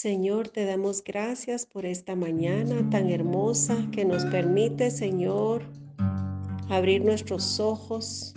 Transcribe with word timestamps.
Señor, 0.00 0.48
te 0.48 0.64
damos 0.64 1.02
gracias 1.02 1.66
por 1.66 1.84
esta 1.84 2.14
mañana 2.14 2.88
tan 2.88 3.10
hermosa 3.10 3.76
que 3.90 4.04
nos 4.04 4.24
permite, 4.26 4.92
Señor, 4.92 5.64
abrir 6.68 7.04
nuestros 7.04 7.58
ojos 7.58 8.32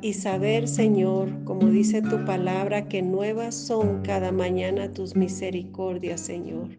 y, 0.00 0.14
saber, 0.14 0.66
Señor, 0.66 1.28
como 1.44 1.68
dice 1.68 2.00
tu 2.00 2.24
palabra, 2.24 2.88
que 2.88 3.02
nuevas 3.02 3.54
son 3.54 4.00
cada 4.00 4.32
mañana 4.32 4.90
tus 4.90 5.14
misericordias, 5.14 6.22
Señor. 6.22 6.70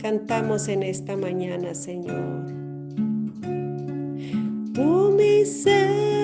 Cantamos 0.00 0.68
en 0.68 0.82
esta 0.82 1.14
mañana, 1.14 1.74
Señor. 1.74 2.46
Tu 4.72 5.10
misericordia 5.14 6.16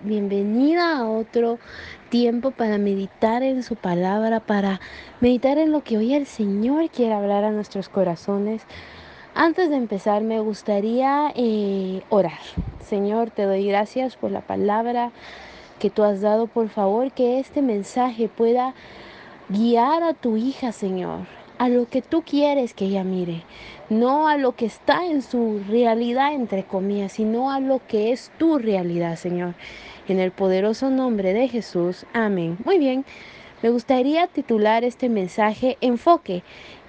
Bienvenida 0.00 0.96
a 0.96 1.06
otro 1.06 1.58
tiempo 2.08 2.52
para 2.52 2.78
meditar 2.78 3.42
en 3.42 3.62
su 3.62 3.76
palabra, 3.76 4.40
para 4.40 4.80
meditar 5.20 5.58
en 5.58 5.72
lo 5.72 5.84
que 5.84 5.98
hoy 5.98 6.14
el 6.14 6.24
Señor 6.24 6.88
quiere 6.88 7.12
hablar 7.12 7.44
a 7.44 7.50
nuestros 7.50 7.90
corazones. 7.90 8.62
Antes 9.34 9.68
de 9.68 9.76
empezar, 9.76 10.22
me 10.22 10.40
gustaría 10.40 11.30
eh, 11.36 12.00
orar. 12.08 12.40
Señor, 12.82 13.30
te 13.30 13.42
doy 13.42 13.66
gracias 13.66 14.16
por 14.16 14.30
la 14.30 14.40
palabra 14.40 15.10
que 15.78 15.90
tú 15.90 16.02
has 16.02 16.22
dado. 16.22 16.46
Por 16.46 16.70
favor, 16.70 17.12
que 17.12 17.38
este 17.40 17.60
mensaje 17.60 18.28
pueda 18.28 18.72
guiar 19.50 20.02
a 20.02 20.14
tu 20.14 20.38
hija, 20.38 20.72
Señor, 20.72 21.26
a 21.64 21.70
lo 21.70 21.88
que 21.88 22.02
tú 22.02 22.22
quieres 22.22 22.74
que 22.74 22.84
ella 22.84 23.04
mire, 23.04 23.40
no 23.88 24.28
a 24.28 24.36
lo 24.36 24.52
que 24.52 24.66
está 24.66 25.06
en 25.06 25.22
su 25.22 25.62
realidad, 25.66 26.34
entre 26.34 26.64
comillas, 26.64 27.12
sino 27.12 27.50
a 27.50 27.58
lo 27.58 27.80
que 27.88 28.12
es 28.12 28.30
tu 28.36 28.58
realidad, 28.58 29.16
Señor. 29.16 29.54
En 30.06 30.20
el 30.20 30.30
poderoso 30.30 30.90
nombre 30.90 31.32
de 31.32 31.48
Jesús, 31.48 32.04
amén. 32.12 32.58
Muy 32.66 32.76
bien, 32.76 33.06
me 33.62 33.70
gustaría 33.70 34.26
titular 34.26 34.84
este 34.84 35.08
mensaje 35.08 35.78
Enfoque 35.80 36.42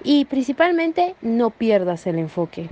y 0.04 0.26
principalmente 0.26 1.16
no 1.22 1.52
pierdas 1.52 2.06
el 2.06 2.20
enfoque. 2.20 2.68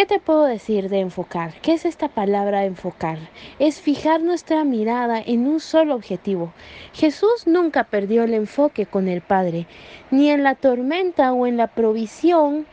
¿Qué 0.00 0.06
te 0.06 0.18
puedo 0.18 0.46
decir 0.46 0.88
de 0.88 1.00
enfocar? 1.00 1.52
¿Qué 1.60 1.74
es 1.74 1.84
esta 1.84 2.08
palabra 2.08 2.64
enfocar? 2.64 3.18
Es 3.58 3.82
fijar 3.82 4.22
nuestra 4.22 4.64
mirada 4.64 5.20
en 5.20 5.46
un 5.46 5.60
solo 5.60 5.94
objetivo. 5.94 6.54
Jesús 6.94 7.46
nunca 7.46 7.84
perdió 7.84 8.24
el 8.24 8.32
enfoque 8.32 8.86
con 8.86 9.08
el 9.08 9.20
Padre, 9.20 9.66
ni 10.10 10.30
en 10.30 10.42
la 10.42 10.54
tormenta 10.54 11.34
o 11.34 11.46
en 11.46 11.58
la 11.58 11.66
provisión, 11.66 12.64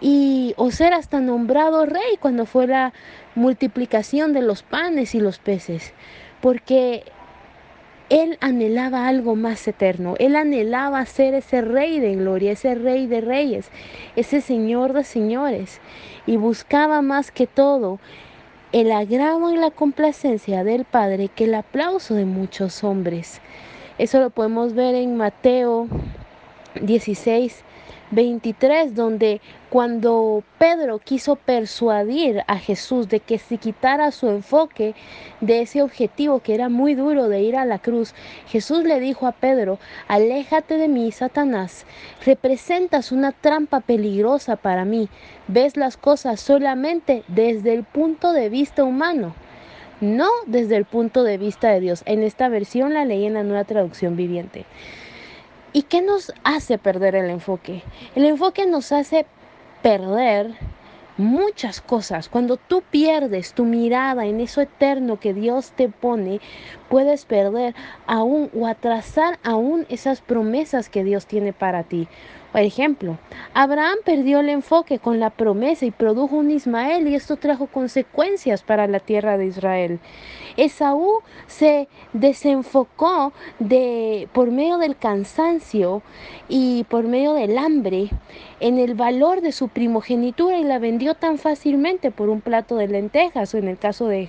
y 0.00 0.54
o 0.56 0.72
ser 0.72 0.94
hasta 0.94 1.20
nombrado 1.20 1.86
rey 1.86 2.16
cuando 2.18 2.44
fue 2.44 2.66
la 2.66 2.92
multiplicación 3.36 4.32
de 4.32 4.42
los 4.42 4.64
panes 4.64 5.14
y 5.14 5.20
los 5.20 5.38
peces, 5.38 5.94
porque 6.40 7.04
él 8.10 8.36
anhelaba 8.40 9.08
algo 9.08 9.34
más 9.34 9.66
eterno, 9.66 10.14
él 10.18 10.36
anhelaba 10.36 11.04
ser 11.06 11.34
ese 11.34 11.60
rey 11.62 12.00
de 12.00 12.16
gloria, 12.16 12.52
ese 12.52 12.74
rey 12.74 13.06
de 13.06 13.20
reyes, 13.20 13.70
ese 14.16 14.40
señor 14.40 14.92
de 14.92 15.04
señores, 15.04 15.80
y 16.26 16.36
buscaba 16.36 17.02
más 17.02 17.30
que 17.30 17.46
todo 17.46 17.98
el 18.72 18.90
agrado 18.90 19.52
y 19.52 19.56
la 19.56 19.70
complacencia 19.70 20.64
del 20.64 20.84
Padre 20.84 21.28
que 21.28 21.44
el 21.44 21.54
aplauso 21.54 22.14
de 22.14 22.24
muchos 22.24 22.82
hombres. 22.82 23.40
Eso 23.98 24.18
lo 24.18 24.30
podemos 24.30 24.74
ver 24.74 24.96
en 24.96 25.16
Mateo 25.16 25.86
16, 26.80 27.62
23, 28.10 28.94
donde 28.96 29.40
cuando 29.74 30.44
Pedro 30.56 31.00
quiso 31.00 31.34
persuadir 31.34 32.44
a 32.46 32.58
Jesús 32.60 33.08
de 33.08 33.18
que 33.18 33.40
se 33.40 33.56
quitara 33.56 34.12
su 34.12 34.28
enfoque 34.28 34.94
de 35.40 35.62
ese 35.62 35.82
objetivo 35.82 36.38
que 36.38 36.54
era 36.54 36.68
muy 36.68 36.94
duro 36.94 37.26
de 37.26 37.40
ir 37.40 37.56
a 37.56 37.64
la 37.64 37.80
cruz, 37.80 38.14
Jesús 38.46 38.84
le 38.84 39.00
dijo 39.00 39.26
a 39.26 39.32
Pedro, 39.32 39.80
aléjate 40.06 40.78
de 40.78 40.86
mí, 40.86 41.10
Satanás, 41.10 41.86
representas 42.24 43.10
una 43.10 43.32
trampa 43.32 43.80
peligrosa 43.80 44.54
para 44.54 44.84
mí, 44.84 45.08
ves 45.48 45.76
las 45.76 45.96
cosas 45.96 46.38
solamente 46.38 47.24
desde 47.26 47.74
el 47.74 47.82
punto 47.82 48.32
de 48.32 48.50
vista 48.50 48.84
humano 48.84 49.34
no 50.00 50.28
desde 50.46 50.76
el 50.76 50.84
punto 50.84 51.24
de 51.24 51.36
vista 51.36 51.70
de 51.70 51.80
Dios. 51.80 52.04
En 52.06 52.22
esta 52.22 52.48
versión 52.48 52.94
la 52.94 53.04
leí 53.04 53.26
en 53.26 53.34
la 53.34 53.42
nueva 53.42 53.64
traducción 53.64 54.14
viviente. 54.16 54.66
¿Y 55.72 55.82
qué 55.82 56.02
nos 56.02 56.32
hace 56.44 56.78
perder 56.78 57.16
el 57.16 57.30
enfoque? 57.30 57.82
El 58.14 58.26
enfoque 58.26 58.66
nos 58.66 58.92
hace 58.92 59.26
perder 59.84 60.54
muchas 61.18 61.82
cosas. 61.82 62.30
Cuando 62.30 62.56
tú 62.56 62.82
pierdes 62.90 63.52
tu 63.52 63.66
mirada 63.66 64.24
en 64.24 64.40
eso 64.40 64.62
eterno 64.62 65.20
que 65.20 65.34
Dios 65.34 65.72
te 65.72 65.90
pone, 65.90 66.40
puedes 66.88 67.26
perder 67.26 67.74
aún 68.06 68.48
o 68.58 68.66
atrasar 68.66 69.38
aún 69.44 69.84
esas 69.90 70.22
promesas 70.22 70.88
que 70.88 71.04
Dios 71.04 71.26
tiene 71.26 71.52
para 71.52 71.82
ti. 71.82 72.08
Por 72.54 72.62
ejemplo, 72.62 73.18
Abraham 73.52 73.96
perdió 74.04 74.38
el 74.38 74.48
enfoque 74.48 75.00
con 75.00 75.18
la 75.18 75.30
promesa 75.30 75.86
y 75.86 75.90
produjo 75.90 76.36
un 76.36 76.52
Ismael 76.52 77.08
y 77.08 77.16
esto 77.16 77.34
trajo 77.34 77.66
consecuencias 77.66 78.62
para 78.62 78.86
la 78.86 79.00
tierra 79.00 79.36
de 79.36 79.46
Israel. 79.46 79.98
Esaú 80.56 81.22
se 81.48 81.88
desenfocó 82.12 83.32
de 83.58 84.28
por 84.32 84.52
medio 84.52 84.78
del 84.78 84.96
cansancio 84.96 86.02
y 86.48 86.84
por 86.84 87.02
medio 87.08 87.32
del 87.32 87.58
hambre 87.58 88.10
en 88.60 88.78
el 88.78 88.94
valor 88.94 89.40
de 89.40 89.50
su 89.50 89.66
primogenitura 89.66 90.56
y 90.56 90.62
la 90.62 90.78
vendió 90.78 91.14
tan 91.14 91.38
fácilmente 91.38 92.12
por 92.12 92.28
un 92.28 92.40
plato 92.40 92.76
de 92.76 92.86
lentejas 92.86 93.52
o 93.52 93.58
en 93.58 93.66
el 93.66 93.78
caso 93.78 94.06
de 94.06 94.28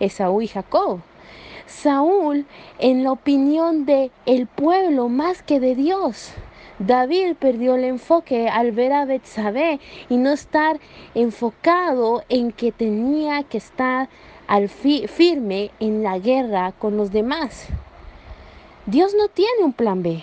Esaú 0.00 0.42
y 0.42 0.48
Jacob. 0.48 1.02
Saúl 1.66 2.46
en 2.80 3.04
la 3.04 3.12
opinión 3.12 3.86
de 3.86 4.10
el 4.26 4.48
pueblo 4.48 5.08
más 5.08 5.44
que 5.44 5.60
de 5.60 5.76
Dios. 5.76 6.34
David 6.80 7.34
perdió 7.38 7.74
el 7.74 7.84
enfoque 7.84 8.48
al 8.48 8.72
ver 8.72 8.94
a 8.94 9.04
Betsabé 9.04 9.80
y 10.08 10.16
no 10.16 10.32
estar 10.32 10.80
enfocado 11.14 12.24
en 12.30 12.52
que 12.52 12.72
tenía 12.72 13.42
que 13.42 13.58
estar 13.58 14.08
al 14.46 14.70
fi 14.70 15.06
firme 15.06 15.72
en 15.78 16.02
la 16.02 16.18
guerra 16.18 16.72
con 16.72 16.96
los 16.96 17.12
demás. 17.12 17.66
Dios 18.86 19.14
no 19.14 19.28
tiene 19.28 19.62
un 19.62 19.74
plan 19.74 20.02
B. 20.02 20.22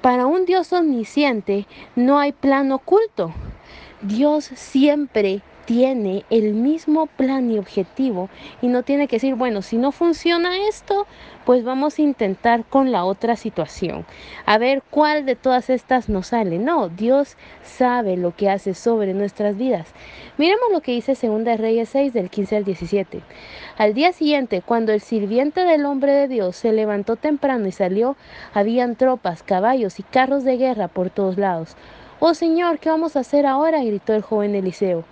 Para 0.00 0.24
un 0.24 0.46
Dios 0.46 0.72
omnisciente 0.72 1.66
no 1.94 2.18
hay 2.18 2.32
plan 2.32 2.72
oculto. 2.72 3.32
Dios 4.00 4.46
siempre 4.54 5.42
tiene 5.66 6.24
el 6.30 6.54
mismo 6.54 7.06
plan 7.06 7.50
y 7.50 7.58
objetivo 7.58 8.30
y 8.62 8.68
no 8.68 8.84
tiene 8.84 9.08
que 9.08 9.16
decir, 9.16 9.34
bueno, 9.34 9.62
si 9.62 9.76
no 9.76 9.92
funciona 9.92 10.56
esto, 10.68 11.06
pues 11.44 11.64
vamos 11.64 11.98
a 11.98 12.02
intentar 12.02 12.64
con 12.64 12.92
la 12.92 13.04
otra 13.04 13.36
situación, 13.36 14.06
a 14.46 14.58
ver 14.58 14.82
cuál 14.90 15.26
de 15.26 15.36
todas 15.36 15.68
estas 15.68 16.08
nos 16.08 16.28
sale. 16.28 16.58
No, 16.58 16.88
Dios 16.88 17.36
sabe 17.62 18.16
lo 18.16 18.34
que 18.34 18.48
hace 18.48 18.74
sobre 18.74 19.12
nuestras 19.12 19.56
vidas. 19.56 19.88
Miremos 20.38 20.66
lo 20.72 20.80
que 20.80 20.92
dice 20.92 21.14
2 21.14 21.58
Reyes 21.58 21.88
6 21.90 22.12
del 22.12 22.30
15 22.30 22.56
al 22.56 22.64
17. 22.64 23.20
Al 23.76 23.94
día 23.94 24.12
siguiente, 24.12 24.62
cuando 24.64 24.92
el 24.92 25.00
sirviente 25.00 25.64
del 25.64 25.84
hombre 25.84 26.12
de 26.12 26.28
Dios 26.28 26.56
se 26.56 26.72
levantó 26.72 27.16
temprano 27.16 27.66
y 27.66 27.72
salió, 27.72 28.16
habían 28.54 28.96
tropas, 28.96 29.42
caballos 29.42 29.98
y 29.98 30.04
carros 30.04 30.44
de 30.44 30.56
guerra 30.56 30.88
por 30.88 31.10
todos 31.10 31.38
lados. 31.38 31.76
Oh 32.20 32.34
Señor, 32.34 32.78
¿qué 32.78 32.88
vamos 32.88 33.16
a 33.16 33.20
hacer 33.20 33.46
ahora? 33.46 33.82
gritó 33.84 34.14
el 34.14 34.22
joven 34.22 34.54
Eliseo. 34.54 35.04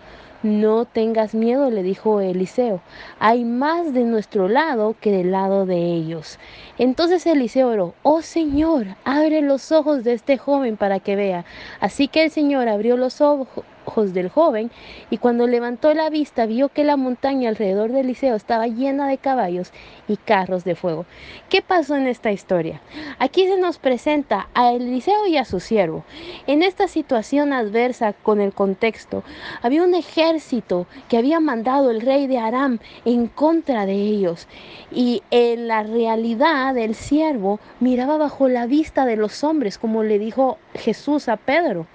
No 0.45 0.85
tengas 0.85 1.35
miedo, 1.35 1.71
le 1.71 1.83
dijo 1.83 2.21
Eliseo. 2.21 2.83
Hay 3.19 3.47
más 3.47 3.95
de 3.95 4.05
nuestro 4.05 4.47
lado 4.47 4.95
que 5.01 5.11
del 5.11 5.31
lado 5.33 5.65
de 5.65 5.79
ellos. 5.79 6.39
Entonces 6.77 7.25
Eliseo 7.25 7.69
oró, 7.69 7.95
oh 8.03 8.21
Señor, 8.21 8.89
abre 9.05 9.41
los 9.41 9.73
ojos 9.73 10.05
de 10.05 10.13
este 10.13 10.37
joven 10.37 10.77
para 10.77 11.01
que 11.01 11.17
vea. 11.17 11.47
Así 11.81 12.09
que 12.09 12.25
el 12.25 12.31
Señor 12.31 12.69
abrió 12.69 12.99
los 12.99 13.23
ojos 13.23 13.65
ojos 13.85 14.15
del 14.15 14.29
joven, 14.29 14.71
y 15.11 15.19
cuando 15.19 15.47
levantó 15.47 15.95
la 15.95 16.11
vista 16.11 16.47
vio 16.47 16.69
que 16.69 16.85
la 16.85 16.97
montaña 16.97 17.49
alrededor 17.49 17.93
de 17.93 18.01
Eliseo 18.01 18.35
estaba 18.35 18.67
llena 18.67 19.09
de 19.09 19.19
caballos 19.19 19.73
y 20.09 20.17
carros 20.17 20.65
de 20.65 20.75
fuego. 20.75 21.07
¿Qué 21.49 21.63
pasó 21.63 21.97
en 21.97 22.07
esta 22.07 22.33
historia? 22.33 22.81
Aquí 23.19 23.47
se 23.47 23.59
nos 23.59 23.79
presenta 23.79 24.49
a 24.55 24.73
Eliseo 24.73 25.27
y 25.27 25.37
a 25.37 25.45
su 25.45 25.61
siervo. 25.61 26.05
En 26.47 26.63
esta 26.63 26.89
situación 26.89 27.53
adversa 27.53 28.13
con 28.13 28.41
el 28.41 28.53
contexto, 28.53 29.23
había 29.63 29.83
un 29.83 29.95
ejército 29.95 30.87
que 31.09 31.19
había 31.19 31.41
mandado 31.41 31.91
el 31.91 32.01
rey 32.01 32.27
de 32.27 32.39
Aram 32.39 32.79
en 33.05 33.29
contra 33.29 33.87
de 33.87 33.95
ellos, 33.95 34.47
y 34.91 35.23
en 35.31 35.69
la 35.69 35.83
realidad 35.83 36.77
el 36.77 36.95
siervo 36.95 37.61
miraba 37.81 38.17
bajo 38.17 38.49
la 38.49 38.67
vista 38.67 39.07
de 39.07 39.17
los 39.17 39.45
hombres, 39.45 39.79
como 39.79 40.03
le 40.03 40.19
dijo 40.19 40.59
Jesús 40.75 41.29
a 41.29 41.37
Pedro. 41.37 41.87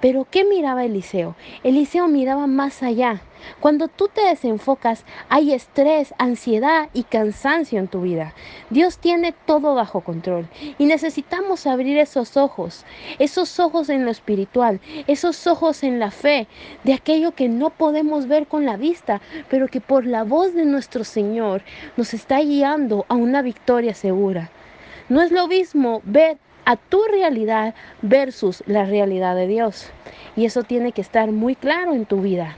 Pero 0.00 0.26
¿qué 0.30 0.44
miraba 0.44 0.84
Eliseo? 0.84 1.34
Eliseo 1.62 2.06
miraba 2.08 2.46
más 2.46 2.82
allá. 2.82 3.22
Cuando 3.60 3.88
tú 3.88 4.08
te 4.12 4.22
desenfocas, 4.22 5.04
hay 5.28 5.52
estrés, 5.52 6.14
ansiedad 6.18 6.88
y 6.92 7.04
cansancio 7.04 7.78
en 7.78 7.88
tu 7.88 8.02
vida. 8.02 8.34
Dios 8.70 8.98
tiene 8.98 9.32
todo 9.46 9.74
bajo 9.74 10.00
control 10.00 10.48
y 10.78 10.86
necesitamos 10.86 11.66
abrir 11.66 11.98
esos 11.98 12.36
ojos, 12.36 12.84
esos 13.18 13.60
ojos 13.60 13.88
en 13.88 14.04
lo 14.04 14.10
espiritual, 14.10 14.80
esos 15.06 15.46
ojos 15.46 15.82
en 15.82 15.98
la 15.98 16.10
fe, 16.10 16.46
de 16.84 16.94
aquello 16.94 17.34
que 17.34 17.48
no 17.48 17.70
podemos 17.70 18.26
ver 18.26 18.46
con 18.46 18.66
la 18.66 18.76
vista, 18.76 19.20
pero 19.48 19.68
que 19.68 19.80
por 19.80 20.06
la 20.06 20.24
voz 20.24 20.54
de 20.54 20.64
nuestro 20.64 21.04
Señor 21.04 21.62
nos 21.96 22.14
está 22.14 22.40
guiando 22.40 23.06
a 23.08 23.14
una 23.14 23.42
victoria 23.42 23.94
segura. 23.94 24.50
No 25.08 25.22
es 25.22 25.30
lo 25.30 25.46
mismo 25.46 26.02
ver 26.04 26.38
a 26.66 26.76
tu 26.76 27.02
realidad 27.04 27.74
versus 28.02 28.62
la 28.66 28.84
realidad 28.84 29.34
de 29.36 29.46
Dios. 29.46 29.86
Y 30.36 30.44
eso 30.44 30.64
tiene 30.64 30.92
que 30.92 31.00
estar 31.00 31.30
muy 31.32 31.54
claro 31.54 31.94
en 31.94 32.04
tu 32.04 32.20
vida. 32.20 32.56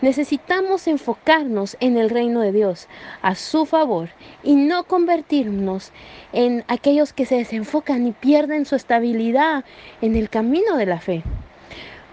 Necesitamos 0.00 0.88
enfocarnos 0.88 1.76
en 1.80 1.96
el 1.96 2.10
reino 2.10 2.40
de 2.40 2.50
Dios 2.50 2.88
a 3.22 3.36
su 3.36 3.66
favor 3.66 4.08
y 4.42 4.56
no 4.56 4.84
convertirnos 4.84 5.92
en 6.32 6.64
aquellos 6.66 7.12
que 7.12 7.26
se 7.26 7.36
desenfocan 7.36 8.06
y 8.06 8.12
pierden 8.12 8.66
su 8.66 8.74
estabilidad 8.74 9.64
en 10.00 10.16
el 10.16 10.30
camino 10.30 10.76
de 10.76 10.86
la 10.86 10.98
fe. 10.98 11.22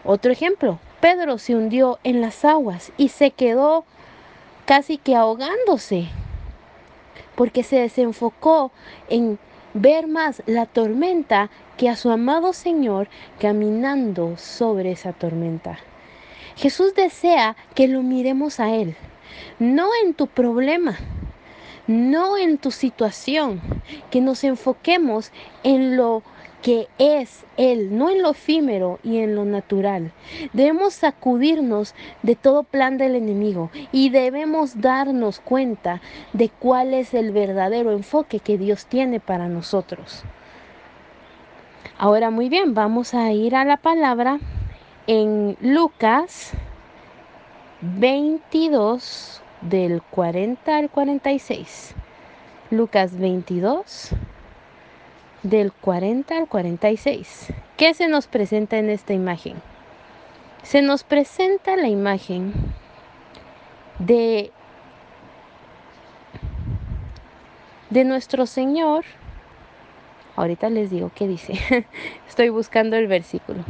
Otro 0.04 0.32
ejemplo, 0.32 0.80
Pedro 1.00 1.38
se 1.38 1.56
hundió 1.56 2.00
en 2.04 2.22
las 2.22 2.46
aguas 2.46 2.92
y 2.98 3.10
se 3.10 3.32
quedó 3.32 3.86
casi 4.66 4.98
que 4.98 5.16
ahogándose 5.16 6.08
porque 7.36 7.64
se 7.64 7.78
desenfocó 7.78 8.72
en 9.10 9.40
ver 9.74 10.08
más 10.08 10.44
la 10.46 10.66
tormenta 10.66 11.50
que 11.78 11.90
a 11.90 11.96
su 11.96 12.10
amado 12.10 12.54
Señor 12.54 13.08
caminando 13.40 14.38
sobre 14.38 14.92
esa 14.92 15.14
tormenta. 15.14 15.80
Jesús 16.56 16.94
desea 16.96 17.56
que 17.76 17.88
lo 17.88 18.04
miremos 18.04 18.60
a 18.60 18.74
Él, 18.74 18.96
no 19.60 19.90
en 20.04 20.14
tu 20.14 20.28
problema, 20.28 20.98
no 21.88 22.38
en 22.38 22.58
tu 22.58 22.72
situación, 22.72 23.62
que 24.10 24.22
nos 24.22 24.44
enfoquemos 24.44 25.32
en 25.64 25.98
lo 25.98 26.24
que 26.62 26.88
es 26.98 27.44
Él, 27.58 27.98
no 27.98 28.10
en 28.10 28.22
lo 28.22 28.32
efímero 28.32 29.00
y 29.04 29.20
en 29.20 29.36
lo 29.36 29.46
natural. 29.46 30.12
Debemos 30.54 30.94
sacudirnos 30.94 31.96
de 32.22 32.36
todo 32.36 32.64
plan 32.64 32.98
del 32.98 33.16
enemigo 33.16 33.72
y 33.92 34.10
debemos 34.10 34.80
darnos 34.80 35.40
cuenta 35.40 36.02
de 36.34 36.50
cuál 36.50 36.94
es 36.94 37.14
el 37.14 37.32
verdadero 37.32 37.92
enfoque 37.92 38.40
que 38.40 38.58
Dios 38.58 38.86
tiene 38.86 39.20
para 39.20 39.48
nosotros. 39.48 40.24
Ahora 41.98 42.30
muy 42.30 42.50
bien, 42.50 42.74
vamos 42.74 43.14
a 43.14 43.32
ir 43.32 43.56
a 43.56 43.66
la 43.66 43.78
palabra 43.78 44.40
en 45.08 45.58
Lucas 45.62 46.52
22 47.82 49.42
del 49.62 50.02
40 50.02 50.78
al 50.78 50.90
46. 50.90 51.96
Lucas 52.72 53.18
22 53.18 54.16
del 55.44 55.72
40 55.72 56.38
al 56.38 56.48
46. 56.48 57.54
¿Qué 57.78 57.94
se 57.94 58.08
nos 58.08 58.28
presenta 58.28 58.78
en 58.78 58.90
esta 58.90 59.14
imagen? 59.14 59.62
Se 60.64 60.82
nos 60.82 61.04
presenta 61.04 61.76
la 61.76 61.88
imagen 61.88 62.54
de, 64.00 64.52
de 67.90 68.04
nuestro 68.04 68.46
Señor. 68.46 69.06
Ahorita 70.36 70.70
les 70.70 70.92
digo 70.92 71.12
qué 71.16 71.28
dice. 71.28 71.54
Estoy 72.28 72.50
buscando 72.50 72.96
el 72.96 73.08
versículo. 73.08 73.64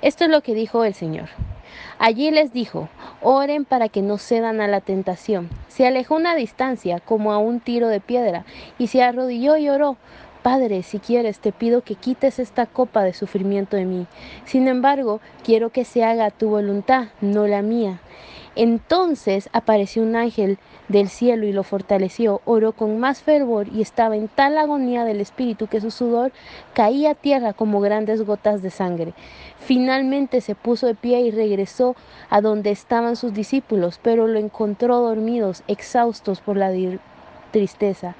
Esto 0.00 0.24
es 0.24 0.30
lo 0.30 0.42
que 0.42 0.54
dijo 0.54 0.84
el 0.84 0.94
Señor. 0.94 1.28
Allí 1.98 2.30
les 2.30 2.52
dijo, 2.52 2.88
oren 3.20 3.64
para 3.64 3.88
que 3.88 4.02
no 4.02 4.18
cedan 4.18 4.60
a 4.60 4.68
la 4.68 4.80
tentación. 4.80 5.50
Se 5.66 5.86
alejó 5.86 6.14
una 6.14 6.34
distancia 6.36 7.00
como 7.00 7.32
a 7.32 7.38
un 7.38 7.60
tiro 7.60 7.88
de 7.88 8.00
piedra 8.00 8.44
y 8.78 8.86
se 8.86 9.02
arrodilló 9.02 9.56
y 9.56 9.68
oró, 9.68 9.96
Padre, 10.50 10.82
si 10.82 10.98
quieres, 10.98 11.40
te 11.40 11.52
pido 11.52 11.82
que 11.82 11.94
quites 11.94 12.38
esta 12.38 12.64
copa 12.64 13.02
de 13.02 13.12
sufrimiento 13.12 13.76
de 13.76 13.84
mí. 13.84 14.06
Sin 14.46 14.66
embargo, 14.66 15.20
quiero 15.44 15.68
que 15.68 15.84
se 15.84 16.04
haga 16.04 16.30
tu 16.30 16.48
voluntad, 16.48 17.08
no 17.20 17.46
la 17.46 17.60
mía. 17.60 18.00
Entonces 18.56 19.50
apareció 19.52 20.02
un 20.02 20.16
ángel 20.16 20.56
del 20.88 21.10
cielo 21.10 21.44
y 21.44 21.52
lo 21.52 21.64
fortaleció, 21.64 22.40
oró 22.46 22.72
con 22.72 22.98
más 22.98 23.20
fervor 23.20 23.68
y 23.68 23.82
estaba 23.82 24.16
en 24.16 24.28
tal 24.28 24.56
agonía 24.56 25.04
del 25.04 25.20
espíritu 25.20 25.66
que 25.66 25.82
su 25.82 25.90
sudor 25.90 26.32
caía 26.72 27.10
a 27.10 27.14
tierra 27.14 27.52
como 27.52 27.82
grandes 27.82 28.24
gotas 28.24 28.62
de 28.62 28.70
sangre. 28.70 29.12
Finalmente 29.60 30.40
se 30.40 30.54
puso 30.54 30.86
de 30.86 30.94
pie 30.94 31.20
y 31.20 31.30
regresó 31.30 31.94
a 32.30 32.40
donde 32.40 32.70
estaban 32.70 33.16
sus 33.16 33.34
discípulos, 33.34 34.00
pero 34.02 34.26
lo 34.26 34.38
encontró 34.38 34.96
dormidos, 35.00 35.62
exhaustos 35.68 36.40
por 36.40 36.56
la 36.56 36.72
tristeza. 37.52 38.14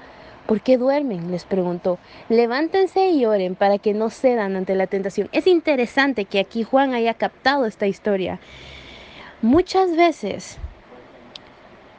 ¿Por 0.49 0.61
qué 0.61 0.79
duermen? 0.79 1.29
les 1.29 1.45
preguntó. 1.45 1.99
Levántense 2.27 3.11
y 3.11 3.23
oren 3.23 3.53
para 3.53 3.77
que 3.77 3.93
no 3.93 4.09
cedan 4.09 4.55
ante 4.55 4.73
la 4.73 4.87
tentación. 4.87 5.29
Es 5.31 5.45
interesante 5.45 6.25
que 6.25 6.39
aquí 6.39 6.63
Juan 6.63 6.95
haya 6.95 7.13
captado 7.13 7.67
esta 7.67 7.85
historia. 7.85 8.39
Muchas 9.43 9.95
veces, 9.95 10.57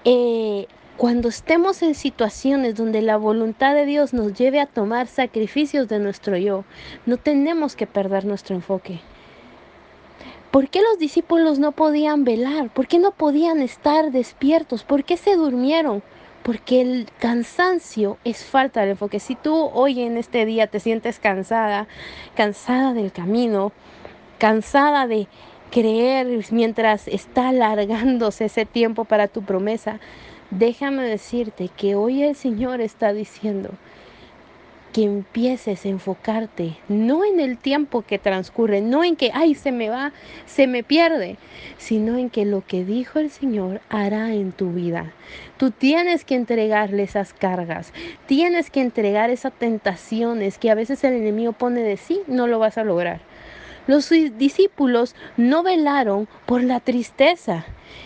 eh, 0.04 0.66
cuando 0.97 1.28
estemos 1.28 1.80
en 1.85 1.95
situaciones 1.95 2.75
donde 2.75 3.02
la 3.02 3.16
voluntad 3.19 3.73
de 3.76 3.87
Dios 3.87 4.12
nos 4.12 4.35
lleve 4.35 4.59
a 4.59 4.66
tomar 4.66 5.07
sacrificios 5.07 5.87
de 5.87 6.00
nuestro 6.00 6.37
yo, 6.37 6.64
no 7.07 7.19
tenemos 7.19 7.76
que 7.76 7.87
perder 7.87 8.25
nuestro 8.25 8.57
enfoque. 8.57 8.99
¿Por 10.50 10.71
qué 10.71 10.83
los 10.83 10.99
discípulos 10.99 11.61
no 11.61 11.71
podían 11.71 12.25
velar? 12.25 12.69
¿Por 12.71 12.88
qué 12.88 12.99
no 12.99 13.12
podían 13.12 13.62
estar 13.62 14.11
despiertos? 14.11 14.83
¿Por 14.83 15.04
qué 15.04 15.16
se 15.16 15.37
durmieron? 15.37 16.02
Porque 16.50 16.80
el 16.80 17.07
cansancio 17.21 18.19
es 18.25 18.45
falta 18.45 18.85
de 18.85 18.90
enfoque. 18.90 19.21
Si 19.21 19.37
tú 19.37 19.71
hoy 19.73 20.00
en 20.00 20.16
este 20.16 20.45
día 20.45 20.66
te 20.66 20.80
sientes 20.80 21.21
cansada, 21.21 21.87
cansada 22.35 22.92
del 22.92 23.12
camino, 23.12 23.71
cansada 24.38 25.07
de 25.07 25.28
creer 25.71 26.26
mientras 26.50 27.07
está 27.07 27.50
alargándose 27.50 28.47
ese 28.47 28.66
tiempo 28.66 29.04
para 29.04 29.28
tu 29.28 29.42
promesa, 29.42 30.00
déjame 30.50 31.04
decirte 31.04 31.69
que 31.69 31.95
hoy 31.95 32.25
el 32.25 32.35
Señor 32.35 32.80
está 32.80 33.12
diciendo, 33.12 33.71
que 34.92 35.04
empieces 35.04 35.85
a 35.85 35.88
enfocarte 35.88 36.76
no 36.88 37.25
en 37.25 37.40
el 37.40 37.59
tiempo 37.59 38.02
que 38.02 38.18
transcurre, 38.18 38.80
no 38.80 39.04
en 39.04 39.16
que, 39.16 39.30
ay, 39.32 39.54
se 39.54 39.73
me 39.73 39.88
va, 39.88 40.12
se 40.47 40.66
me 40.66 40.82
pierde, 40.82 41.37
sino 41.78 42.16
en 42.16 42.30
que 42.30 42.44
lo 42.44 42.64
que 42.66 42.85
dijo 42.85 43.18
el 43.18 43.30
Señor 43.30 43.80
hará 43.88 44.32
en 44.32 44.52
tu 44.52 44.73
vida. 44.73 45.12
Tú 45.56 45.70
tienes 45.70 46.25
que 46.25 46.35
entregarle 46.35 47.02
esas 47.02 47.32
cargas, 47.32 47.92
tienes 48.26 48.70
que 48.70 48.80
entregar 48.80 49.30
esas 49.30 49.52
tentaciones 49.52 50.59
que 50.59 50.70
a 50.70 50.75
veces 50.75 51.04
el 51.04 51.14
enemigo 51.14 51.52
pone 51.52 51.82
de 51.82 51.97
sí, 51.97 52.20
no 52.26 52.47
lo 52.47 52.59
vas 52.59 52.78
a 52.78 52.85
lograr. 52.85 53.20
Los 53.87 54.11
discípulos 54.11 55.14
no 55.37 55.62
velaron 55.62 56.28
por 56.47 56.62
la 56.62 56.80
tristeza 56.80 57.64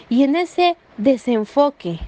y 0.09 0.23
en 0.23 0.37
ese 0.37 0.77
desenfoque 0.97 1.99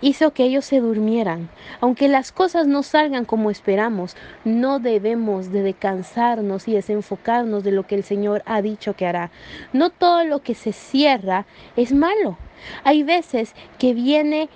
hizo 0.00 0.32
que 0.32 0.44
ellos 0.44 0.64
se 0.64 0.80
durmieran. 0.80 1.48
Aunque 1.80 2.08
las 2.08 2.32
cosas 2.32 2.66
no 2.66 2.82
salgan 2.82 3.24
como 3.24 3.50
esperamos, 3.50 4.16
no 4.44 4.78
debemos 4.78 5.50
de 5.52 5.62
descansarnos 5.62 6.68
y 6.68 6.74
desenfocarnos 6.74 7.64
de 7.64 7.72
lo 7.72 7.86
que 7.86 7.94
el 7.94 8.04
Señor 8.04 8.42
ha 8.46 8.62
dicho 8.62 8.94
que 8.94 9.06
hará. 9.06 9.30
No 9.72 9.90
todo 9.90 10.24
lo 10.24 10.40
que 10.40 10.54
se 10.54 10.72
cierra 10.72 11.46
es 11.76 11.92
malo. 11.92 12.38
Hay 12.84 13.02
veces 13.02 13.54
que 13.78 13.94
viene 13.94 14.48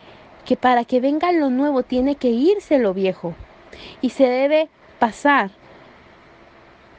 que 0.44 0.56
para 0.56 0.84
que 0.84 1.00
venga 1.00 1.32
lo 1.32 1.50
nuevo 1.50 1.82
tiene 1.82 2.16
que 2.16 2.30
irse 2.30 2.78
lo 2.78 2.94
viejo 2.94 3.34
y 4.00 4.10
se 4.10 4.24
debe 4.24 4.68
pasar 4.98 5.50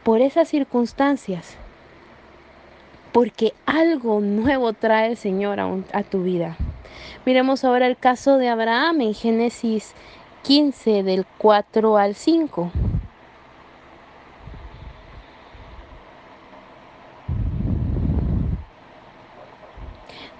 por 0.03 0.21
esas 0.21 0.47
circunstancias 0.47 1.57
porque 3.13 3.53
algo 3.65 4.19
nuevo 4.19 4.73
trae 4.73 5.11
el 5.11 5.17
Señor 5.17 5.59
a, 5.59 5.69
a 5.93 6.03
tu 6.03 6.23
vida. 6.23 6.57
Miremos 7.25 7.63
ahora 7.63 7.87
el 7.87 7.95
caso 7.97 8.37
de 8.37 8.49
Abraham 8.49 8.99
en 9.01 9.13
Génesis 9.13 9.93
15 10.43 11.03
del 11.03 11.25
4 11.37 11.97
al 11.97 12.15
5. 12.15 12.69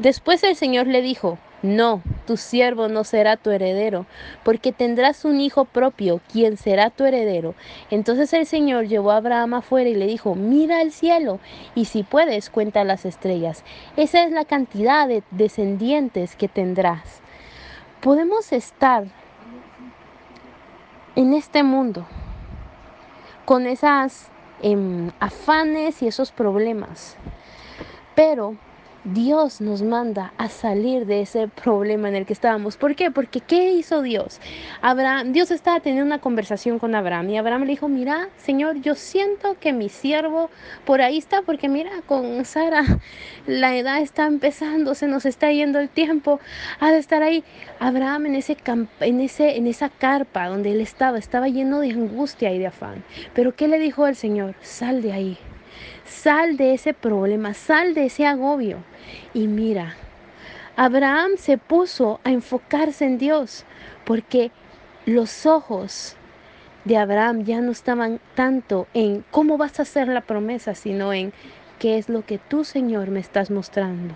Después 0.03 0.43
el 0.43 0.57
Señor 0.57 0.87
le 0.87 1.01
dijo, 1.01 1.37
no, 1.61 2.01
tu 2.27 2.35
siervo 2.35 2.89
no 2.89 3.05
será 3.05 3.37
tu 3.37 3.51
heredero, 3.51 4.05
porque 4.43 4.73
tendrás 4.73 5.23
un 5.23 5.39
hijo 5.39 5.63
propio, 5.63 6.19
quien 6.29 6.57
será 6.57 6.89
tu 6.89 7.05
heredero. 7.05 7.55
Entonces 7.89 8.33
el 8.33 8.45
Señor 8.45 8.89
llevó 8.89 9.11
a 9.11 9.15
Abraham 9.15 9.53
afuera 9.53 9.89
y 9.89 9.95
le 9.95 10.05
dijo, 10.05 10.35
mira 10.35 10.81
el 10.81 10.91
cielo, 10.91 11.39
y 11.73 11.85
si 11.85 12.03
puedes, 12.03 12.49
cuenta 12.49 12.83
las 12.83 13.05
estrellas. 13.05 13.63
Esa 13.95 14.25
es 14.25 14.31
la 14.33 14.43
cantidad 14.43 15.07
de 15.07 15.23
descendientes 15.31 16.35
que 16.35 16.49
tendrás. 16.49 17.21
Podemos 18.01 18.51
estar 18.51 19.05
en 21.15 21.33
este 21.33 21.63
mundo 21.63 22.05
con 23.45 23.67
esas 23.67 24.27
em, 24.61 25.11
afanes 25.21 26.01
y 26.01 26.07
esos 26.07 26.33
problemas, 26.33 27.15
pero 28.15 28.57
Dios 29.05 29.59
nos 29.59 29.81
manda 29.81 30.33
a 30.37 30.47
salir 30.47 31.05
de 31.05 31.21
ese 31.21 31.49
problema 31.49 32.07
en 32.07 32.15
el 32.15 32.25
que 32.25 32.31
estábamos. 32.31 32.77
¿Por 32.77 32.95
qué? 32.95 33.11
Porque 33.11 33.41
¿qué 33.41 33.73
hizo 33.73 34.01
Dios? 34.01 34.39
Abraham, 34.81 35.33
Dios 35.33 35.51
estaba 35.51 35.81
teniendo 35.81 36.05
una 36.05 36.21
conversación 36.21 36.79
con 36.79 36.95
Abraham 36.95 37.29
y 37.29 37.37
Abraham 37.37 37.63
le 37.63 37.71
dijo, 37.71 37.89
mira, 37.89 38.29
Señor, 38.37 38.81
yo 38.81 38.95
siento 38.95 39.57
que 39.59 39.73
mi 39.73 39.89
siervo 39.89 40.49
por 40.85 41.01
ahí 41.01 41.17
está, 41.17 41.41
porque 41.41 41.67
mira, 41.67 41.91
con 42.05 42.45
Sara 42.45 42.83
la 43.45 43.75
edad 43.75 44.01
está 44.01 44.25
empezando, 44.25 44.95
se 44.95 45.07
nos 45.07 45.25
está 45.25 45.51
yendo 45.51 45.79
el 45.79 45.89
tiempo, 45.89 46.39
ha 46.79 46.91
de 46.91 46.99
estar 46.99 47.23
ahí. 47.23 47.43
Abraham 47.79 48.27
en, 48.27 48.35
ese 48.35 48.55
en, 49.01 49.19
ese, 49.19 49.57
en 49.57 49.67
esa 49.67 49.89
carpa 49.89 50.47
donde 50.47 50.71
él 50.71 50.79
estaba, 50.79 51.17
estaba 51.17 51.49
lleno 51.49 51.81
de 51.81 51.91
angustia 51.91 52.53
y 52.53 52.59
de 52.59 52.67
afán. 52.67 53.03
Pero 53.33 53.53
¿qué 53.53 53.67
le 53.67 53.79
dijo 53.79 54.07
el 54.07 54.15
Señor? 54.15 54.55
Sal 54.61 55.01
de 55.01 55.11
ahí. 55.11 55.37
Sal 56.05 56.57
de 56.57 56.73
ese 56.73 56.93
problema, 56.93 57.53
sal 57.53 57.93
de 57.93 58.05
ese 58.05 58.25
agobio. 58.25 58.77
Y 59.33 59.47
mira, 59.47 59.95
Abraham 60.75 61.31
se 61.37 61.57
puso 61.57 62.19
a 62.23 62.31
enfocarse 62.31 63.05
en 63.05 63.17
Dios 63.17 63.65
porque 64.05 64.51
los 65.05 65.45
ojos 65.45 66.15
de 66.85 66.97
Abraham 66.97 67.43
ya 67.43 67.61
no 67.61 67.71
estaban 67.71 68.19
tanto 68.35 68.87
en 68.93 69.23
cómo 69.31 69.57
vas 69.57 69.79
a 69.79 69.83
hacer 69.83 70.07
la 70.07 70.21
promesa, 70.21 70.75
sino 70.75 71.13
en 71.13 71.33
qué 71.79 71.97
es 71.97 72.09
lo 72.09 72.25
que 72.25 72.37
tú, 72.37 72.63
Señor, 72.63 73.09
me 73.09 73.19
estás 73.19 73.51
mostrando. 73.51 74.15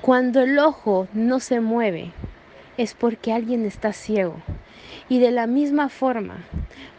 Cuando 0.00 0.42
el 0.42 0.58
ojo 0.58 1.08
no 1.14 1.40
se 1.40 1.60
mueve, 1.60 2.12
es 2.76 2.94
porque 2.94 3.32
alguien 3.32 3.64
está 3.64 3.92
ciego. 3.92 4.36
Y 5.08 5.18
de 5.18 5.30
la 5.30 5.46
misma 5.46 5.88
forma, 5.88 6.38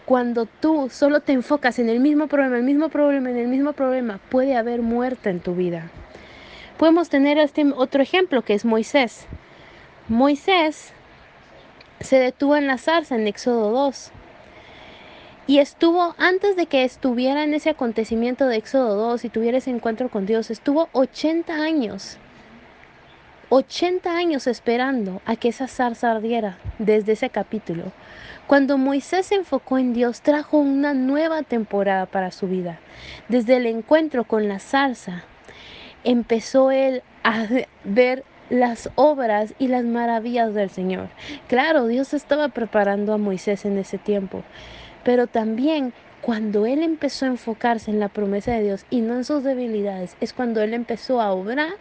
cuando 0.08 0.46
tú 0.46 0.88
solo 0.90 1.20
te 1.20 1.34
enfocas 1.34 1.80
en 1.80 1.90
el 1.90 2.00
mismo 2.00 2.28
problema, 2.28 2.56
el 2.56 2.64
mismo 2.64 2.88
problema, 2.88 3.30
en 3.30 3.36
el 3.36 3.50
mismo 3.50 3.74
problema, 3.74 4.22
puede 4.30 4.56
haber 4.56 4.82
muerte 4.82 5.30
en 5.30 5.42
tu 5.42 5.54
vida. 5.54 5.92
Podemos 6.78 7.10
tener 7.10 7.38
este 7.38 7.66
otro 7.76 8.02
ejemplo 8.02 8.42
que 8.42 8.54
es 8.54 8.64
Moisés. 8.64 9.26
Moisés 10.08 10.94
se 12.00 12.20
detuvo 12.20 12.56
en 12.56 12.68
la 12.68 12.78
zarza 12.78 13.16
en 13.16 13.28
Éxodo 13.28 13.70
2. 13.72 14.12
Y 15.46 15.60
estuvo, 15.60 16.16
antes 16.18 16.56
de 16.56 16.68
que 16.68 16.86
estuviera 16.86 17.44
en 17.44 17.54
ese 17.54 17.70
acontecimiento 17.70 18.48
de 18.48 18.56
Éxodo 18.56 18.96
2 18.96 19.26
y 19.26 19.30
tuviera 19.30 19.58
ese 19.58 19.72
encuentro 19.72 20.08
con 20.08 20.26
Dios, 20.26 20.50
estuvo 20.52 20.88
80 20.94 21.54
años 21.54 22.18
80 23.50 24.12
años 24.18 24.46
esperando 24.46 25.22
a 25.26 25.38
que 25.38 25.50
esa 25.50 25.68
zarza 25.68 26.12
ardiera 26.12 26.58
desde 26.80 27.14
ese 27.14 27.30
capítulo. 27.30 27.94
Cuando 28.46 28.78
Moisés 28.78 29.28
se 29.28 29.36
enfocó 29.36 29.78
en 29.78 29.94
Dios, 29.94 30.22
trajo 30.22 30.58
una 30.58 30.94
nueva 30.94 31.44
temporada 31.44 32.06
para 32.06 32.32
su 32.32 32.48
vida. 32.48 32.80
Desde 33.30 33.58
el 33.58 33.66
encuentro 33.66 34.26
con 34.26 34.50
la 34.50 34.60
zarza, 34.60 35.24
empezó 36.04 36.72
él 36.72 37.04
a 37.24 37.48
ver 37.86 38.26
las 38.50 38.90
obras 38.96 39.54
y 39.60 39.68
las 39.68 39.84
maravillas 39.84 40.54
del 40.54 40.70
Señor. 40.70 41.08
Claro, 41.48 41.88
Dios 41.88 42.14
estaba 42.14 42.50
preparando 42.50 43.14
a 43.14 43.18
Moisés 43.18 43.66
en 43.66 43.78
ese 43.78 43.98
tiempo, 43.98 44.44
pero 45.04 45.28
también 45.28 45.94
cuando 46.22 46.66
él 46.66 46.84
empezó 46.84 47.26
a 47.26 47.30
enfocarse 47.30 47.92
en 47.92 48.00
la 48.00 48.10
promesa 48.10 48.52
de 48.52 48.64
Dios 48.64 48.86
y 48.90 49.02
no 49.02 49.16
en 49.16 49.24
sus 49.24 49.44
debilidades, 49.44 50.18
es 50.20 50.34
cuando 50.34 50.62
él 50.62 50.74
empezó 50.74 51.22
a 51.22 51.32
obrar 51.32 51.76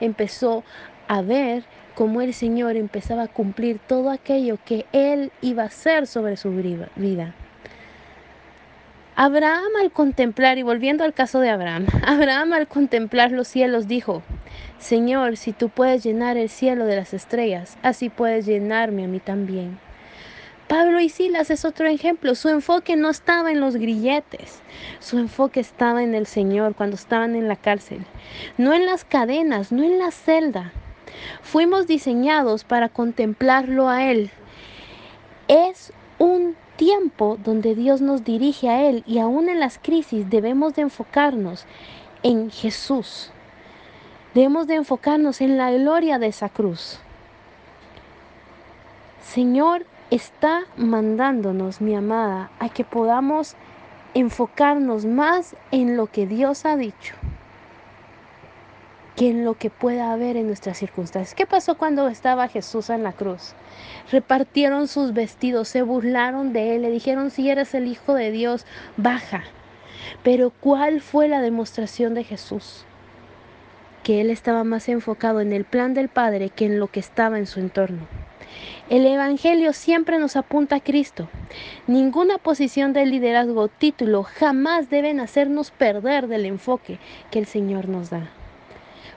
empezó 0.00 0.64
a 1.08 1.22
ver 1.22 1.64
cómo 1.94 2.20
el 2.20 2.32
Señor 2.32 2.76
empezaba 2.76 3.24
a 3.24 3.28
cumplir 3.28 3.78
todo 3.78 4.10
aquello 4.10 4.58
que 4.64 4.86
él 4.92 5.32
iba 5.40 5.64
a 5.64 5.66
hacer 5.66 6.06
sobre 6.06 6.36
su 6.36 6.50
vida. 6.50 7.34
Abraham 9.16 9.72
al 9.80 9.90
contemplar, 9.90 10.58
y 10.58 10.62
volviendo 10.62 11.02
al 11.02 11.12
caso 11.12 11.40
de 11.40 11.50
Abraham, 11.50 11.86
Abraham 12.06 12.52
al 12.52 12.68
contemplar 12.68 13.32
los 13.32 13.48
cielos 13.48 13.88
dijo, 13.88 14.22
Señor, 14.78 15.36
si 15.36 15.52
tú 15.52 15.70
puedes 15.70 16.04
llenar 16.04 16.36
el 16.36 16.48
cielo 16.48 16.84
de 16.84 16.94
las 16.94 17.12
estrellas, 17.12 17.76
así 17.82 18.10
puedes 18.10 18.46
llenarme 18.46 19.04
a 19.04 19.08
mí 19.08 19.18
también. 19.18 19.80
Pablo 20.68 21.00
y 21.00 21.08
Silas 21.08 21.50
es 21.50 21.64
otro 21.64 21.88
ejemplo. 21.88 22.34
Su 22.34 22.50
enfoque 22.50 22.94
no 22.94 23.08
estaba 23.08 23.50
en 23.50 23.60
los 23.60 23.76
grilletes, 23.76 24.60
su 25.00 25.18
enfoque 25.18 25.60
estaba 25.60 26.02
en 26.02 26.14
el 26.14 26.26
Señor 26.26 26.74
cuando 26.74 26.94
estaban 26.94 27.34
en 27.34 27.48
la 27.48 27.56
cárcel, 27.56 28.04
no 28.58 28.74
en 28.74 28.84
las 28.84 29.04
cadenas, 29.06 29.72
no 29.72 29.82
en 29.82 29.98
la 29.98 30.10
celda. 30.10 30.72
Fuimos 31.40 31.86
diseñados 31.86 32.64
para 32.64 32.90
contemplarlo 32.90 33.88
a 33.88 34.04
Él. 34.04 34.30
Es 35.48 35.94
un 36.18 36.54
tiempo 36.76 37.38
donde 37.42 37.74
Dios 37.74 38.02
nos 38.02 38.22
dirige 38.22 38.68
a 38.68 38.86
Él 38.88 39.04
y 39.06 39.20
aún 39.20 39.48
en 39.48 39.60
las 39.60 39.78
crisis 39.78 40.28
debemos 40.28 40.74
de 40.74 40.82
enfocarnos 40.82 41.64
en 42.22 42.50
Jesús. 42.50 43.32
Debemos 44.34 44.66
de 44.66 44.74
enfocarnos 44.74 45.40
en 45.40 45.56
la 45.56 45.72
gloria 45.72 46.18
de 46.18 46.26
esa 46.26 46.50
cruz. 46.50 46.98
Señor, 49.22 49.86
está 50.10 50.62
mandándonos, 50.76 51.80
mi 51.80 51.94
amada, 51.94 52.50
a 52.58 52.68
que 52.68 52.84
podamos 52.84 53.56
enfocarnos 54.14 55.04
más 55.04 55.54
en 55.70 55.96
lo 55.96 56.06
que 56.06 56.26
Dios 56.26 56.64
ha 56.64 56.76
dicho 56.76 57.14
que 59.18 59.30
en 59.30 59.44
lo 59.44 59.54
que 59.54 59.68
pueda 59.68 60.12
haber 60.12 60.36
en 60.36 60.46
nuestras 60.46 60.78
circunstancias. 60.78 61.34
¿Qué 61.34 61.44
pasó 61.44 61.76
cuando 61.76 62.06
estaba 62.06 62.46
Jesús 62.46 62.88
en 62.88 63.02
la 63.02 63.12
cruz? 63.12 63.54
Repartieron 64.12 64.86
sus 64.86 65.12
vestidos, 65.12 65.66
se 65.66 65.82
burlaron 65.82 66.52
de 66.52 66.76
él, 66.76 66.82
le 66.82 66.90
dijeron, 66.92 67.32
si 67.32 67.50
eres 67.50 67.74
el 67.74 67.88
Hijo 67.88 68.14
de 68.14 68.30
Dios, 68.30 68.64
baja. 68.96 69.42
Pero 70.22 70.50
¿cuál 70.50 71.00
fue 71.00 71.26
la 71.26 71.40
demostración 71.40 72.14
de 72.14 72.22
Jesús? 72.22 72.84
Que 74.08 74.22
él 74.22 74.30
estaba 74.30 74.64
más 74.64 74.88
enfocado 74.88 75.42
en 75.42 75.52
el 75.52 75.66
plan 75.66 75.92
del 75.92 76.08
Padre 76.08 76.48
que 76.48 76.64
en 76.64 76.80
lo 76.80 76.86
que 76.86 76.98
estaba 76.98 77.36
en 77.38 77.44
su 77.44 77.60
entorno. 77.60 78.06
El 78.88 79.04
Evangelio 79.04 79.74
siempre 79.74 80.18
nos 80.18 80.34
apunta 80.34 80.76
a 80.76 80.80
Cristo. 80.80 81.28
Ninguna 81.86 82.38
posición 82.38 82.94
de 82.94 83.04
liderazgo 83.04 83.60
o 83.60 83.68
título 83.68 84.22
jamás 84.22 84.88
deben 84.88 85.20
hacernos 85.20 85.72
perder 85.72 86.26
del 86.26 86.46
enfoque 86.46 86.98
que 87.30 87.38
el 87.38 87.44
Señor 87.44 87.90
nos 87.90 88.08
da. 88.08 88.30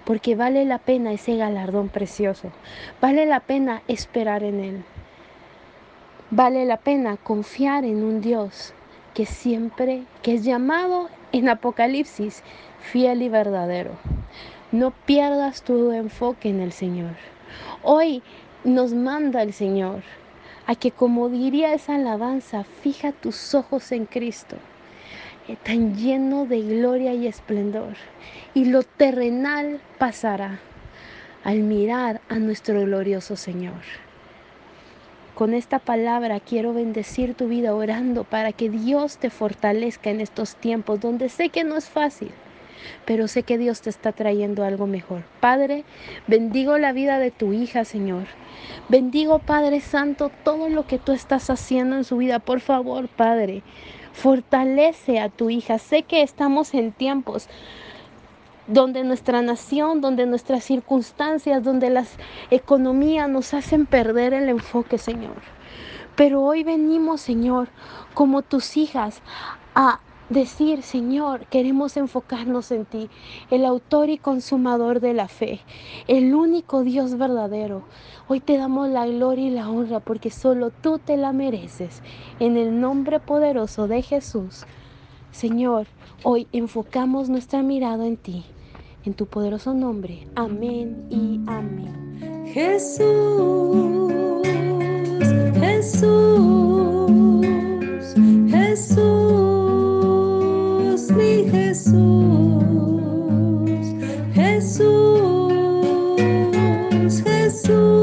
Porque 0.04 0.36
vale 0.36 0.66
la 0.66 0.78
pena 0.78 1.14
ese 1.14 1.38
galardón 1.38 1.88
precioso. 1.88 2.52
Vale 3.00 3.26
la 3.26 3.40
pena 3.40 3.84
esperar 3.88 4.44
en 4.44 4.60
Él. 4.60 4.84
Vale 6.32 6.66
la 6.66 6.76
pena 6.76 7.16
confiar 7.16 7.86
en 7.86 8.04
un 8.04 8.20
Dios 8.20 8.74
que 9.14 9.26
siempre, 9.26 10.04
que 10.22 10.34
es 10.34 10.44
llamado 10.44 11.08
en 11.32 11.48
Apocalipsis 11.48 12.44
fiel 12.82 13.22
y 13.22 13.30
verdadero. 13.30 13.94
No 14.72 14.92
pierdas 14.92 15.64
tu 15.64 15.92
enfoque 15.92 16.48
en 16.48 16.62
el 16.62 16.72
Señor. 16.72 17.12
Hoy 17.84 18.24
nos 18.64 18.94
manda 18.94 19.42
el 19.42 19.52
Señor 19.52 20.02
a 20.66 20.76
que, 20.76 20.92
como 20.92 21.28
diría 21.28 21.74
esa 21.74 21.96
alabanza, 21.96 22.64
fija 22.64 23.12
tus 23.12 23.54
ojos 23.54 23.92
en 23.92 24.06
Cristo, 24.06 24.56
eh, 25.50 25.58
tan 25.62 25.98
lleno 25.98 26.46
de 26.46 26.62
gloria 26.62 27.14
y 27.14 27.28
esplendor, 27.28 27.96
y 28.54 28.64
lo 28.64 28.84
terrenal 28.84 29.82
pasará 29.98 30.60
al 31.44 31.60
mirar 31.60 32.22
a 32.30 32.36
nuestro 32.36 32.80
glorioso 32.84 33.36
Señor. 33.36 33.82
Con 35.36 35.54
esta 35.54 35.80
palabra 35.80 36.40
quiero 36.40 36.74
bendecir 36.74 37.34
tu 37.34 37.50
vida 37.50 37.76
orando 37.76 38.24
para 38.24 38.54
que 38.54 38.70
Dios 38.70 39.18
te 39.18 39.30
fortalezca 39.30 40.12
en 40.12 40.22
estos 40.22 40.56
tiempos 40.56 41.02
donde 41.02 41.28
sé 41.28 41.50
que 41.50 41.66
no 41.66 41.76
es 41.76 41.90
fácil, 41.90 42.32
pero 43.06 43.28
sé 43.28 43.44
que 43.44 43.58
Dios 43.58 43.82
te 43.82 43.90
está 43.90 44.12
trayendo 44.12 44.64
algo 44.64 44.88
mejor. 44.88 45.24
Padre, 45.40 45.84
bendigo 46.28 46.78
la 46.78 46.94
vida 46.94 47.20
de 47.20 47.32
tu 47.32 47.54
hija, 47.54 47.86
Señor. 47.86 48.26
Bendigo, 48.90 49.40
Padre 49.40 49.80
Santo, 49.80 50.32
todo 50.44 50.70
lo 50.70 50.86
que 50.88 50.98
tú 51.00 51.12
estás 51.12 51.50
haciendo 51.50 51.96
en 51.96 52.04
su 52.04 52.18
vida. 52.18 52.40
Por 52.40 52.60
favor, 52.60 53.08
Padre, 53.08 53.64
fortalece 54.14 55.20
a 55.20 55.30
tu 55.30 55.50
hija. 55.50 55.78
Sé 55.78 56.04
que 56.04 56.22
estamos 56.22 56.74
en 56.74 56.92
tiempos 56.92 57.48
donde 58.68 59.04
nuestra 59.04 59.42
nación, 59.42 60.02
donde 60.02 60.26
nuestras 60.26 60.64
circunstancias, 60.64 61.64
donde 61.64 61.90
las 61.90 62.16
economías 62.52 63.30
nos 63.30 63.54
hacen 63.54 63.86
perder 63.86 64.34
el 64.34 64.50
enfoque, 64.50 64.98
Señor. 64.98 65.42
Pero 66.16 66.42
hoy 66.42 66.64
venimos, 66.64 67.22
Señor, 67.22 67.70
como 68.14 68.42
tus 68.42 68.78
hijas, 68.78 69.22
a 69.76 70.00
decir, 70.32 70.82
Señor, 70.82 71.46
queremos 71.48 71.98
enfocarnos 71.98 72.72
en 72.72 72.86
ti, 72.86 73.10
el 73.50 73.66
autor 73.66 74.10
y 74.10 74.18
consumador 74.18 75.02
de 75.02 75.14
la 75.14 75.28
fe, 75.28 75.60
el 76.08 76.34
único 76.34 76.84
Dios 76.84 77.18
verdadero. 77.18 77.84
Hoy 78.28 78.40
te 78.40 78.58
damos 78.58 78.90
la 78.90 79.06
gloria 79.06 79.48
y 79.48 79.52
la 79.52 79.70
honra 79.70 80.00
porque 80.00 80.32
solo 80.32 80.72
tú 80.72 81.00
te 81.00 81.18
la 81.18 81.34
mereces. 81.34 82.02
En 82.40 82.56
el 82.56 82.80
nombre 82.80 83.20
poderoso 83.20 83.88
de 83.88 84.02
Jesús. 84.02 84.66
Señor, 85.32 85.88
hoy 86.24 86.48
enfocamos 86.54 87.30
nuestra 87.30 87.62
mirada 87.62 88.08
en 88.08 88.18
ti. 88.18 88.46
En 89.04 89.14
tu 89.14 89.26
poderoso 89.26 89.74
nombre. 89.74 90.28
Amén 90.36 91.08
y 91.10 91.42
amén. 91.48 92.46
Jesús, 92.54 94.14
Jesús, 95.60 97.11
Jesús, 107.62 108.01